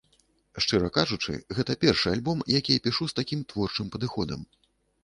[0.63, 4.41] Шчыра кажучы, гэта першы альбом, які я пішу з такім творчым падыходам.